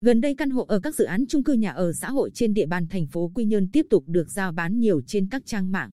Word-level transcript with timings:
Gần 0.00 0.20
đây 0.20 0.34
căn 0.34 0.50
hộ 0.50 0.64
ở 0.64 0.80
các 0.80 0.94
dự 0.94 1.04
án 1.04 1.26
chung 1.28 1.42
cư 1.42 1.52
nhà 1.52 1.70
ở 1.70 1.92
xã 1.92 2.10
hội 2.10 2.30
trên 2.34 2.54
địa 2.54 2.66
bàn 2.66 2.86
thành 2.86 3.06
phố 3.06 3.32
Quy 3.34 3.44
Nhơn 3.44 3.68
tiếp 3.72 3.86
tục 3.90 4.04
được 4.06 4.30
giao 4.30 4.52
bán 4.52 4.78
nhiều 4.78 5.00
trên 5.06 5.28
các 5.28 5.42
trang 5.46 5.72
mạng. 5.72 5.90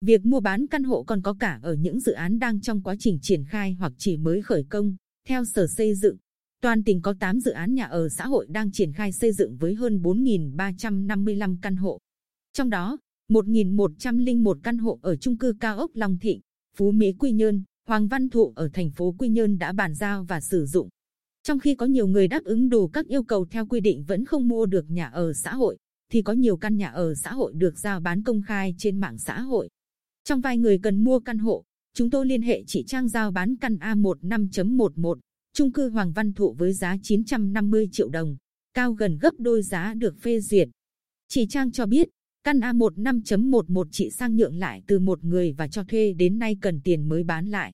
Việc 0.00 0.26
mua 0.26 0.40
bán 0.40 0.66
căn 0.66 0.82
hộ 0.82 1.02
còn 1.02 1.22
có 1.22 1.34
cả 1.34 1.58
ở 1.62 1.74
những 1.74 2.00
dự 2.00 2.12
án 2.12 2.38
đang 2.38 2.60
trong 2.60 2.82
quá 2.82 2.94
trình 2.98 3.18
triển 3.22 3.44
khai 3.44 3.76
hoặc 3.78 3.92
chỉ 3.98 4.16
mới 4.16 4.42
khởi 4.42 4.64
công. 4.70 4.96
Theo 5.28 5.44
Sở 5.44 5.66
Xây 5.66 5.94
dựng, 5.94 6.16
toàn 6.60 6.84
tỉnh 6.84 7.02
có 7.02 7.14
8 7.20 7.40
dự 7.40 7.50
án 7.50 7.74
nhà 7.74 7.84
ở 7.84 8.08
xã 8.08 8.26
hội 8.26 8.46
đang 8.48 8.72
triển 8.72 8.92
khai 8.92 9.12
xây 9.12 9.32
dựng 9.32 9.56
với 9.56 9.74
hơn 9.74 10.02
4.355 10.02 11.56
căn 11.62 11.76
hộ. 11.76 11.98
Trong 12.52 12.70
đó, 12.70 12.98
1.101 13.28 14.60
căn 14.62 14.78
hộ 14.78 14.98
ở 15.02 15.16
chung 15.16 15.36
cư 15.38 15.54
cao 15.60 15.78
ốc 15.78 15.90
Long 15.94 16.18
Thịnh, 16.18 16.40
Phú 16.76 16.92
Mỹ 16.92 17.12
Quy 17.18 17.32
Nhơn, 17.32 17.62
Hoàng 17.88 18.08
Văn 18.08 18.28
Thụ 18.28 18.52
ở 18.56 18.68
thành 18.72 18.90
phố 18.90 19.14
Quy 19.18 19.28
Nhơn 19.28 19.58
đã 19.58 19.72
bàn 19.72 19.94
giao 19.94 20.24
và 20.24 20.40
sử 20.40 20.66
dụng. 20.66 20.88
Trong 21.42 21.58
khi 21.58 21.74
có 21.74 21.86
nhiều 21.86 22.06
người 22.06 22.28
đáp 22.28 22.44
ứng 22.44 22.68
đủ 22.68 22.88
các 22.88 23.06
yêu 23.06 23.22
cầu 23.22 23.46
theo 23.50 23.66
quy 23.66 23.80
định 23.80 24.04
vẫn 24.04 24.24
không 24.24 24.48
mua 24.48 24.66
được 24.66 24.90
nhà 24.90 25.06
ở 25.06 25.32
xã 25.32 25.54
hội, 25.54 25.78
thì 26.10 26.22
có 26.22 26.32
nhiều 26.32 26.56
căn 26.56 26.76
nhà 26.76 26.88
ở 26.88 27.14
xã 27.14 27.32
hội 27.32 27.52
được 27.56 27.78
giao 27.78 28.00
bán 28.00 28.22
công 28.22 28.42
khai 28.42 28.74
trên 28.78 29.00
mạng 29.00 29.18
xã 29.18 29.40
hội. 29.40 29.68
Trong 30.24 30.40
vài 30.40 30.58
người 30.58 30.78
cần 30.78 31.04
mua 31.04 31.20
căn 31.20 31.38
hộ, 31.38 31.64
chúng 31.94 32.10
tôi 32.10 32.26
liên 32.26 32.42
hệ 32.42 32.64
chị 32.66 32.84
Trang 32.86 33.08
giao 33.08 33.30
bán 33.30 33.56
căn 33.56 33.76
A15.11, 33.76 35.18
chung 35.52 35.72
cư 35.72 35.88
Hoàng 35.88 36.12
Văn 36.12 36.32
Thụ 36.32 36.52
với 36.52 36.72
giá 36.72 36.96
950 37.02 37.88
triệu 37.92 38.08
đồng, 38.08 38.36
cao 38.74 38.92
gần 38.92 39.18
gấp 39.18 39.34
đôi 39.38 39.62
giá 39.62 39.94
được 39.94 40.14
phê 40.20 40.40
duyệt. 40.40 40.68
Chị 41.28 41.46
Trang 41.46 41.72
cho 41.72 41.86
biết, 41.86 42.08
căn 42.44 42.60
A15.11 42.60 43.84
chị 43.90 44.10
sang 44.10 44.36
nhượng 44.36 44.56
lại 44.56 44.82
từ 44.86 44.98
một 44.98 45.24
người 45.24 45.52
và 45.52 45.68
cho 45.68 45.84
thuê 45.84 46.12
đến 46.12 46.38
nay 46.38 46.56
cần 46.60 46.80
tiền 46.80 47.08
mới 47.08 47.24
bán 47.24 47.46
lại. 47.46 47.72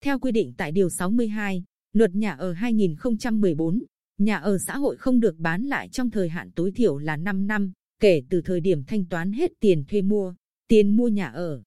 Theo 0.00 0.18
quy 0.18 0.32
định 0.32 0.52
tại 0.56 0.72
Điều 0.72 0.90
62, 0.90 1.64
Luật 1.96 2.14
Nhà 2.14 2.32
ở 2.32 2.52
2014, 2.52 3.82
nhà 4.18 4.36
ở 4.36 4.58
xã 4.58 4.76
hội 4.76 4.96
không 4.96 5.20
được 5.20 5.38
bán 5.38 5.62
lại 5.62 5.88
trong 5.88 6.10
thời 6.10 6.28
hạn 6.28 6.50
tối 6.50 6.70
thiểu 6.70 6.98
là 6.98 7.16
5 7.16 7.46
năm, 7.46 7.72
kể 8.00 8.22
từ 8.30 8.40
thời 8.40 8.60
điểm 8.60 8.84
thanh 8.84 9.04
toán 9.04 9.32
hết 9.32 9.52
tiền 9.60 9.84
thuê 9.88 10.02
mua, 10.02 10.34
tiền 10.68 10.96
mua 10.96 11.08
nhà 11.08 11.26
ở. 11.26 11.62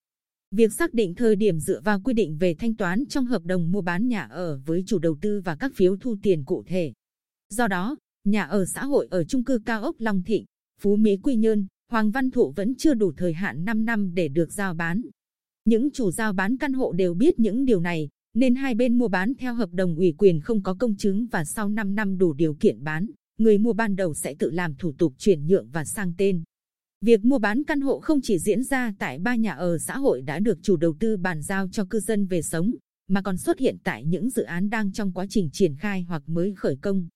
Việc 0.51 0.73
xác 0.73 0.93
định 0.93 1.15
thời 1.15 1.35
điểm 1.35 1.59
dựa 1.59 1.81
vào 1.81 2.01
quy 2.01 2.13
định 2.13 2.37
về 2.37 2.53
thanh 2.53 2.75
toán 2.75 3.05
trong 3.05 3.25
hợp 3.25 3.45
đồng 3.45 3.71
mua 3.71 3.81
bán 3.81 4.07
nhà 4.07 4.21
ở 4.21 4.61
với 4.65 4.83
chủ 4.87 4.99
đầu 4.99 5.17
tư 5.21 5.41
và 5.45 5.55
các 5.55 5.71
phiếu 5.75 5.97
thu 5.97 6.15
tiền 6.23 6.43
cụ 6.45 6.63
thể. 6.67 6.93
Do 7.49 7.67
đó, 7.67 7.95
nhà 8.23 8.43
ở 8.43 8.65
xã 8.65 8.85
hội 8.85 9.07
ở 9.11 9.23
trung 9.23 9.43
cư 9.43 9.59
cao 9.65 9.81
ốc 9.81 9.95
Long 9.99 10.23
Thịnh, 10.23 10.45
Phú 10.79 10.95
Mỹ 10.95 11.17
Quy 11.23 11.35
Nhơn, 11.35 11.67
Hoàng 11.91 12.11
Văn 12.11 12.31
Thụ 12.31 12.51
vẫn 12.51 12.75
chưa 12.75 12.93
đủ 12.93 13.11
thời 13.17 13.33
hạn 13.33 13.65
5 13.65 13.85
năm 13.85 14.13
để 14.13 14.27
được 14.27 14.51
giao 14.51 14.73
bán. 14.73 15.01
Những 15.65 15.91
chủ 15.91 16.11
giao 16.11 16.33
bán 16.33 16.57
căn 16.57 16.73
hộ 16.73 16.91
đều 16.91 17.13
biết 17.13 17.39
những 17.39 17.65
điều 17.65 17.79
này, 17.79 18.09
nên 18.33 18.55
hai 18.55 18.75
bên 18.75 18.97
mua 18.97 19.07
bán 19.07 19.33
theo 19.35 19.53
hợp 19.53 19.69
đồng 19.73 19.95
ủy 19.95 20.13
quyền 20.17 20.41
không 20.41 20.63
có 20.63 20.73
công 20.73 20.95
chứng 20.95 21.27
và 21.31 21.45
sau 21.45 21.69
5 21.69 21.95
năm 21.95 22.17
đủ 22.17 22.33
điều 22.33 22.53
kiện 22.53 22.83
bán, 22.83 23.07
người 23.37 23.57
mua 23.57 23.73
ban 23.73 23.95
đầu 23.95 24.13
sẽ 24.13 24.33
tự 24.39 24.51
làm 24.51 24.75
thủ 24.75 24.93
tục 24.97 25.13
chuyển 25.17 25.47
nhượng 25.47 25.69
và 25.71 25.85
sang 25.85 26.13
tên. 26.17 26.43
Việc 27.01 27.25
mua 27.25 27.39
bán 27.39 27.63
căn 27.63 27.81
hộ 27.81 27.99
không 27.99 28.19
chỉ 28.23 28.39
diễn 28.39 28.63
ra 28.63 28.93
tại 28.99 29.19
ba 29.19 29.35
nhà 29.35 29.51
ở 29.51 29.77
xã 29.77 29.97
hội 29.97 30.21
đã 30.21 30.39
được 30.39 30.57
chủ 30.61 30.77
đầu 30.77 30.95
tư 30.99 31.17
bàn 31.17 31.41
giao 31.41 31.67
cho 31.67 31.85
cư 31.85 31.99
dân 31.99 32.25
về 32.25 32.41
sống, 32.41 32.71
mà 33.07 33.21
còn 33.21 33.37
xuất 33.37 33.59
hiện 33.59 33.77
tại 33.83 34.05
những 34.05 34.29
dự 34.29 34.43
án 34.43 34.69
đang 34.69 34.91
trong 34.91 35.11
quá 35.11 35.25
trình 35.29 35.49
triển 35.53 35.75
khai 35.75 36.01
hoặc 36.01 36.23
mới 36.29 36.53
khởi 36.55 36.75
công. 36.75 37.07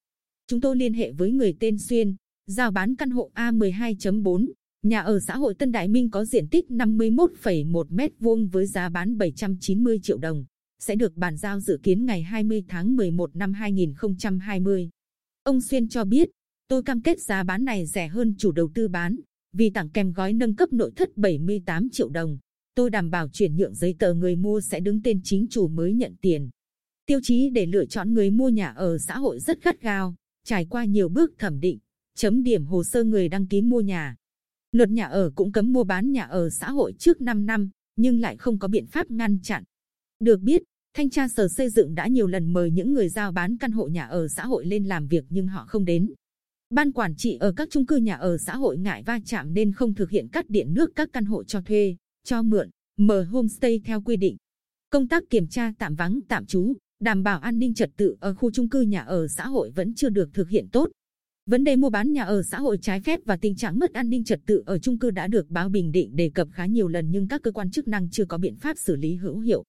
Chúng 0.47 0.61
tôi 0.61 0.75
liên 0.75 0.94
hệ 0.94 1.11
với 1.11 1.31
người 1.31 1.56
tên 1.59 1.78
Xuyên, 1.78 2.16
giao 2.47 2.72
bán 2.72 2.95
căn 2.95 3.09
hộ 3.09 3.31
A12.4, 3.36 4.47
nhà 4.84 5.00
ở 5.00 5.19
xã 5.19 5.38
hội 5.38 5.56
Tân 5.56 5.72
Đại 5.72 5.88
Minh 5.88 6.09
có 6.09 6.25
diện 6.25 6.47
tích 6.47 6.66
51,1 6.69 7.86
mét 7.89 8.11
vuông 8.19 8.47
với 8.47 8.67
giá 8.67 8.89
bán 8.89 9.17
790 9.17 10.00
triệu 10.03 10.17
đồng 10.17 10.45
sẽ 10.84 10.95
được 10.95 11.17
bàn 11.17 11.38
giao 11.38 11.59
dự 11.59 11.80
kiến 11.84 12.06
ngày 12.06 12.22
20 12.22 12.64
tháng 12.67 12.95
11 12.95 13.36
năm 13.36 13.53
2020. 13.53 14.90
Ông 15.44 15.62
Xuyên 15.62 15.88
cho 15.88 16.06
biết, 16.06 16.30
tôi 16.68 16.84
cam 16.84 17.02
kết 17.02 17.22
giá 17.22 17.44
bán 17.44 17.66
này 17.66 17.85
rẻ 17.85 18.07
hơn 18.07 18.35
chủ 18.38 18.52
đầu 18.52 18.69
tư 18.74 18.88
bán, 18.88 19.16
vì 19.53 19.69
tặng 19.69 19.90
kèm 19.90 20.13
gói 20.13 20.34
nâng 20.34 20.56
cấp 20.56 20.74
nội 20.74 20.91
thất 20.96 21.18
78 21.18 21.90
triệu 21.90 22.09
đồng. 22.09 22.38
Tôi 22.75 22.90
đảm 22.90 23.09
bảo 23.09 23.30
chuyển 23.30 23.56
nhượng 23.56 23.75
giấy 23.75 23.96
tờ 24.00 24.13
người 24.13 24.35
mua 24.35 24.62
sẽ 24.62 24.80
đứng 24.80 25.02
tên 25.03 25.22
chính 25.24 25.47
chủ 25.50 25.68
mới 25.68 25.94
nhận 25.94 26.16
tiền. 26.22 26.50
Tiêu 27.06 27.19
chí 27.24 27.50
để 27.50 27.66
lựa 27.66 27.86
chọn 27.86 28.13
người 28.13 28.31
mua 28.31 28.50
nhà 28.50 28.68
ở 28.68 28.97
xã 28.97 29.18
hội 29.18 29.40
rất 29.40 29.63
gắt 29.63 29.81
gao, 29.81 30.16
trải 30.46 30.66
qua 30.66 30.86
nhiều 30.86 31.09
bước 31.09 31.31
thẩm 31.38 31.59
định, 31.59 31.80
chấm 32.16 32.44
điểm 32.44 32.66
hồ 32.66 32.84
sơ 32.84 33.03
người 33.03 33.30
đăng 33.30 33.47
ký 33.47 33.62
mua 33.62 33.81
nhà. 33.81 34.16
Luật 34.72 34.90
nhà 34.90 35.06
ở 35.06 35.31
cũng 35.36 35.52
cấm 35.52 35.74
mua 35.74 35.84
bán 35.84 36.12
nhà 36.12 36.24
ở 36.24 36.50
xã 36.50 36.72
hội 36.72 36.94
trước 37.00 37.22
5 37.22 37.46
năm, 37.46 37.69
nhưng 37.96 38.19
lại 38.19 38.38
không 38.38 38.59
có 38.59 38.68
biện 38.68 38.86
pháp 38.86 39.12
ngăn 39.12 39.40
chặn. 39.44 39.63
Được 40.19 40.40
biết, 40.40 40.63
Thanh 40.98 41.09
tra 41.09 41.28
Sở 41.28 41.48
Xây 41.48 41.70
dựng 41.70 41.96
đã 41.96 42.08
nhiều 42.08 42.28
lần 42.28 42.54
mời 42.54 42.72
những 42.72 42.94
người 42.94 43.09
giao 43.09 43.31
bán 43.31 43.58
căn 43.58 43.72
hộ 43.72 43.88
nhà 43.88 44.06
ở 44.06 44.28
xã 44.28 44.46
hội 44.46 44.66
lên 44.66 44.86
làm 44.86 45.08
việc 45.08 45.26
nhưng 45.30 45.48
họ 45.48 45.66
không 45.68 45.86
đến. 45.86 46.14
Ban 46.70 46.92
quản 46.92 47.16
trị 47.16 47.38
ở 47.40 47.52
các 47.52 47.68
chung 47.72 47.86
cư 47.86 47.98
nhà 47.98 48.16
ở 48.16 48.38
xã 48.38 48.56
hội 48.56 48.78
ngại 48.78 49.04
va 49.06 49.20
chạm 49.26 49.54
nên 49.54 49.72
không 49.72 49.94
thực 49.94 50.09
hiện 50.09 50.28
cắt 50.28 50.50
điện 50.50 50.74
nước 50.74 50.92
các 50.96 51.09
căn 51.14 51.26
hộ 51.26 51.44
cho 51.44 51.62
thuê, 51.62 51.96
cho 52.24 52.42
mượn, 52.42 52.70
mở 52.98 53.24
homestay 53.24 53.81
theo 53.86 54.02
quy 54.02 54.16
định. 54.16 54.38
Công 54.90 55.08
tác 55.08 55.24
kiểm 55.30 55.48
tra 55.48 55.74
tạm 55.80 55.96
vắng 55.96 56.20
tạm 56.28 56.46
trú, 56.46 56.74
đảm 57.00 57.24
bảo 57.24 57.40
an 57.40 57.60
ninh 57.60 57.74
trật 57.74 57.90
tự 57.98 58.16
ở 58.20 58.34
khu 58.34 58.52
chung 58.52 58.70
cư 58.70 58.81
nhà 58.81 59.02
ở 59.02 59.28
xã 59.28 59.48
hội 59.48 59.72
vẫn 59.72 59.94
chưa 59.96 60.10
được 60.10 60.30
thực 60.34 60.50
hiện 60.50 60.68
tốt. 60.72 60.90
Vấn 61.46 61.64
đề 61.64 61.75
mua 61.75 61.90
bán 61.90 62.12
nhà 62.12 62.24
ở 62.24 62.44
xã 62.44 62.60
hội 62.60 62.78
trái 62.81 63.02
phép 63.02 63.20
và 63.25 63.38
tình 63.38 63.56
trạng 63.56 63.80
mất 63.80 63.94
an 63.94 64.10
ninh 64.10 64.24
trật 64.24 64.40
tự 64.46 64.64
ở 64.66 64.80
chung 64.80 65.00
cư 65.00 65.12
đã 65.12 65.28
được 65.28 65.50
báo 65.50 65.70
Bình 65.70 65.92
Định 65.92 66.16
đề 66.16 66.31
cập 66.36 66.48
khá 66.52 66.66
nhiều 66.66 66.88
lần 66.88 67.12
nhưng 67.12 67.28
các 67.28 67.42
cơ 67.42 67.52
quan 67.52 67.72
chức 67.72 67.88
năng 67.88 68.10
chưa 68.10 68.25
có 68.25 68.38
biện 68.38 68.56
pháp 68.56 68.78
xử 68.78 68.96
lý 68.96 69.16
hữu 69.16 69.40
hiệu. 69.40 69.64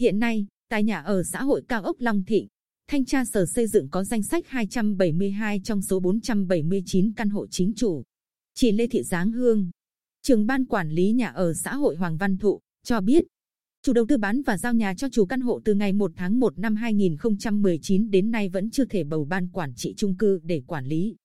Hiện 0.00 0.18
nay, 0.18 0.46
tại 0.68 0.84
nhà 0.84 1.00
ở 1.00 1.22
xã 1.22 1.42
hội 1.42 1.62
cao 1.68 1.82
ốc 1.82 1.96
Long 1.98 2.24
Thịnh, 2.24 2.48
Thanh 2.88 3.04
tra 3.04 3.24
Sở 3.24 3.46
Xây 3.46 3.66
dựng 3.66 3.88
có 3.90 4.04
danh 4.04 4.22
sách 4.22 4.48
272 4.48 5.60
trong 5.64 5.82
số 5.82 6.00
479 6.00 7.12
căn 7.12 7.30
hộ 7.30 7.46
chính 7.46 7.72
chủ. 7.76 8.02
Chị 8.54 8.72
Lê 8.72 8.86
Thị 8.86 9.02
Giáng 9.02 9.32
Hương, 9.32 9.70
trưởng 10.22 10.46
ban 10.46 10.64
quản 10.64 10.90
lý 10.90 11.12
nhà 11.12 11.28
ở 11.28 11.54
xã 11.54 11.74
hội 11.74 11.96
Hoàng 11.96 12.16
Văn 12.16 12.38
Thụ, 12.38 12.60
cho 12.84 13.00
biết, 13.00 13.24
chủ 13.82 13.92
đầu 13.92 14.06
tư 14.08 14.16
bán 14.16 14.42
và 14.42 14.58
giao 14.58 14.74
nhà 14.74 14.94
cho 14.94 15.08
chủ 15.08 15.26
căn 15.26 15.40
hộ 15.40 15.60
từ 15.64 15.74
ngày 15.74 15.92
1 15.92 16.12
tháng 16.16 16.40
1 16.40 16.58
năm 16.58 16.76
2019 16.76 18.10
đến 18.10 18.30
nay 18.30 18.48
vẫn 18.48 18.70
chưa 18.70 18.84
thể 18.84 19.04
bầu 19.04 19.24
ban 19.24 19.48
quản 19.48 19.74
trị 19.74 19.94
chung 19.96 20.16
cư 20.16 20.40
để 20.42 20.62
quản 20.66 20.86
lý. 20.86 21.16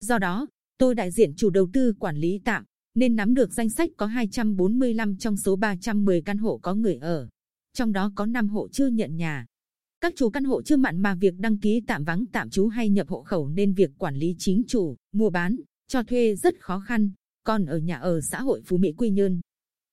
Do 0.00 0.18
đó, 0.18 0.46
tôi 0.78 0.94
đại 0.94 1.10
diện 1.10 1.34
chủ 1.36 1.50
đầu 1.50 1.68
tư 1.72 1.92
quản 1.98 2.16
lý 2.16 2.40
tạm, 2.44 2.64
nên 2.94 3.16
nắm 3.16 3.34
được 3.34 3.52
danh 3.52 3.68
sách 3.68 3.90
có 3.96 4.06
245 4.06 5.16
trong 5.16 5.36
số 5.36 5.56
310 5.56 6.22
căn 6.22 6.38
hộ 6.38 6.58
có 6.62 6.74
người 6.74 6.96
ở 6.96 7.28
trong 7.74 7.92
đó 7.92 8.12
có 8.14 8.26
5 8.26 8.48
hộ 8.48 8.68
chưa 8.68 8.86
nhận 8.86 9.16
nhà. 9.16 9.46
Các 10.00 10.12
chủ 10.16 10.30
căn 10.30 10.44
hộ 10.44 10.62
chưa 10.62 10.76
mặn 10.76 11.00
mà 11.00 11.14
việc 11.14 11.34
đăng 11.38 11.58
ký 11.58 11.80
tạm 11.86 12.04
vắng 12.04 12.24
tạm 12.32 12.50
trú 12.50 12.68
hay 12.68 12.88
nhập 12.88 13.08
hộ 13.08 13.22
khẩu 13.22 13.48
nên 13.48 13.74
việc 13.74 13.90
quản 13.98 14.16
lý 14.16 14.34
chính 14.38 14.62
chủ, 14.68 14.96
mua 15.12 15.30
bán, 15.30 15.56
cho 15.88 16.02
thuê 16.02 16.34
rất 16.36 16.54
khó 16.60 16.80
khăn. 16.80 17.10
Còn 17.44 17.66
ở 17.66 17.78
nhà 17.78 17.96
ở 17.96 18.20
xã 18.20 18.40
hội 18.40 18.62
Phú 18.64 18.76
Mỹ 18.76 18.92
Quy 18.96 19.10
Nhơn, 19.10 19.40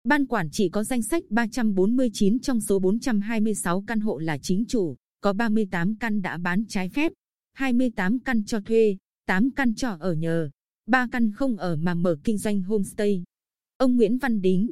ban 0.03 0.25
quản 0.25 0.49
trị 0.51 0.69
có 0.69 0.83
danh 0.83 1.01
sách 1.01 1.23
349 1.29 2.39
trong 2.39 2.61
số 2.61 2.79
426 2.79 3.83
căn 3.87 3.99
hộ 3.99 4.17
là 4.17 4.37
chính 4.37 4.65
chủ, 4.67 4.95
có 5.21 5.33
38 5.33 5.95
căn 5.95 6.21
đã 6.21 6.37
bán 6.37 6.65
trái 6.67 6.89
phép, 6.89 7.11
28 7.53 8.19
căn 8.19 8.43
cho 8.45 8.61
thuê, 8.61 8.97
8 9.25 9.51
căn 9.51 9.75
cho 9.75 9.97
ở 9.99 10.13
nhờ, 10.13 10.49
3 10.85 11.07
căn 11.11 11.31
không 11.31 11.57
ở 11.57 11.75
mà 11.75 11.93
mở 11.93 12.17
kinh 12.23 12.37
doanh 12.37 12.61
homestay. 12.61 13.23
Ông 13.77 13.95
Nguyễn 13.95 14.17
Văn 14.17 14.41
Đính, 14.41 14.71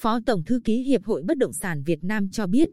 Phó 0.00 0.20
Tổng 0.26 0.44
Thư 0.44 0.60
ký 0.64 0.82
Hiệp 0.82 1.04
hội 1.04 1.22
Bất 1.22 1.38
động 1.38 1.52
sản 1.52 1.82
Việt 1.82 2.04
Nam 2.04 2.30
cho 2.30 2.46
biết, 2.46 2.70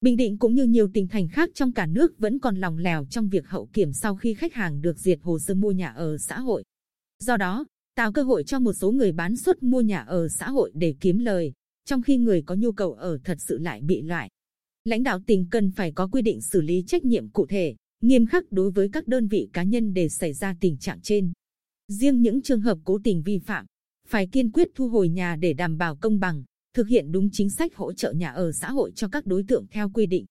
Bình 0.00 0.16
Định 0.16 0.38
cũng 0.38 0.54
như 0.54 0.64
nhiều 0.64 0.88
tỉnh 0.94 1.08
thành 1.08 1.28
khác 1.28 1.50
trong 1.54 1.72
cả 1.72 1.86
nước 1.86 2.18
vẫn 2.18 2.38
còn 2.38 2.56
lòng 2.56 2.78
lèo 2.78 3.04
trong 3.10 3.28
việc 3.28 3.48
hậu 3.48 3.68
kiểm 3.72 3.92
sau 3.92 4.16
khi 4.16 4.34
khách 4.34 4.54
hàng 4.54 4.80
được 4.80 4.98
duyệt 4.98 5.18
hồ 5.22 5.38
sơ 5.38 5.54
mua 5.54 5.70
nhà 5.70 5.88
ở 5.88 6.18
xã 6.18 6.38
hội. 6.40 6.64
Do 7.18 7.36
đó, 7.36 7.66
tạo 7.94 8.12
cơ 8.12 8.22
hội 8.22 8.44
cho 8.44 8.58
một 8.58 8.72
số 8.72 8.92
người 8.92 9.12
bán 9.12 9.36
suất 9.36 9.62
mua 9.62 9.80
nhà 9.80 9.98
ở 9.98 10.28
xã 10.28 10.50
hội 10.50 10.72
để 10.74 10.94
kiếm 11.00 11.18
lời, 11.18 11.52
trong 11.84 12.02
khi 12.02 12.16
người 12.16 12.42
có 12.42 12.54
nhu 12.54 12.72
cầu 12.72 12.92
ở 12.92 13.18
thật 13.24 13.38
sự 13.40 13.58
lại 13.58 13.80
bị 13.82 14.02
loại. 14.02 14.30
Lãnh 14.84 15.02
đạo 15.02 15.20
tỉnh 15.26 15.46
cần 15.50 15.70
phải 15.70 15.92
có 15.92 16.08
quy 16.12 16.22
định 16.22 16.40
xử 16.40 16.60
lý 16.60 16.84
trách 16.86 17.04
nhiệm 17.04 17.30
cụ 17.30 17.46
thể, 17.46 17.76
nghiêm 18.02 18.26
khắc 18.26 18.52
đối 18.52 18.70
với 18.70 18.88
các 18.92 19.08
đơn 19.08 19.28
vị 19.28 19.48
cá 19.52 19.62
nhân 19.62 19.94
để 19.94 20.08
xảy 20.08 20.32
ra 20.32 20.56
tình 20.60 20.78
trạng 20.78 21.00
trên. 21.00 21.32
Riêng 21.88 22.22
những 22.22 22.42
trường 22.42 22.60
hợp 22.60 22.78
cố 22.84 22.98
tình 23.04 23.22
vi 23.22 23.38
phạm, 23.38 23.66
phải 24.08 24.26
kiên 24.26 24.50
quyết 24.52 24.68
thu 24.74 24.88
hồi 24.88 25.08
nhà 25.08 25.36
để 25.36 25.52
đảm 25.52 25.78
bảo 25.78 25.96
công 25.96 26.20
bằng, 26.20 26.44
thực 26.74 26.88
hiện 26.88 27.12
đúng 27.12 27.28
chính 27.32 27.50
sách 27.50 27.76
hỗ 27.76 27.92
trợ 27.92 28.12
nhà 28.12 28.30
ở 28.30 28.52
xã 28.52 28.70
hội 28.70 28.92
cho 28.94 29.08
các 29.08 29.26
đối 29.26 29.42
tượng 29.48 29.66
theo 29.70 29.90
quy 29.90 30.06
định. 30.06 30.26